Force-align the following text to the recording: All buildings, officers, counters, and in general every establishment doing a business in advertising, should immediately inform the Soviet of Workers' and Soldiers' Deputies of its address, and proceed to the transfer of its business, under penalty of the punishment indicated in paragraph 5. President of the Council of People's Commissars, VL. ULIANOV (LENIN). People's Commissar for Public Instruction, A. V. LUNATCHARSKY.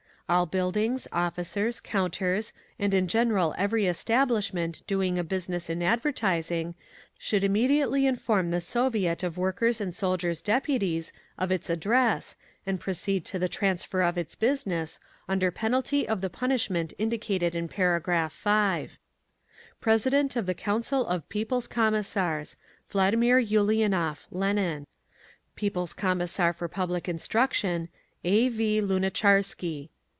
All 0.29 0.45
buildings, 0.45 1.09
officers, 1.11 1.81
counters, 1.81 2.53
and 2.79 2.93
in 2.93 3.09
general 3.09 3.53
every 3.57 3.85
establishment 3.85 4.81
doing 4.87 5.19
a 5.19 5.25
business 5.25 5.69
in 5.69 5.81
advertising, 5.83 6.73
should 7.17 7.43
immediately 7.43 8.07
inform 8.07 8.49
the 8.49 8.61
Soviet 8.61 9.23
of 9.23 9.37
Workers' 9.37 9.81
and 9.81 9.93
Soldiers' 9.93 10.41
Deputies 10.41 11.11
of 11.37 11.51
its 11.51 11.69
address, 11.69 12.37
and 12.65 12.79
proceed 12.79 13.25
to 13.25 13.39
the 13.39 13.49
transfer 13.49 14.01
of 14.01 14.17
its 14.17 14.35
business, 14.35 15.01
under 15.27 15.51
penalty 15.51 16.07
of 16.07 16.21
the 16.21 16.29
punishment 16.29 16.93
indicated 16.97 17.53
in 17.53 17.67
paragraph 17.67 18.31
5. 18.31 18.97
President 19.81 20.37
of 20.37 20.45
the 20.45 20.53
Council 20.53 21.05
of 21.07 21.27
People's 21.27 21.67
Commissars, 21.67 22.55
VL. 22.89 23.45
ULIANOV 23.49 24.27
(LENIN). 24.31 24.87
People's 25.57 25.91
Commissar 25.93 26.53
for 26.53 26.69
Public 26.69 27.09
Instruction, 27.09 27.89
A. 28.23 28.47
V. 28.47 28.79
LUNATCHARSKY. 28.79 29.89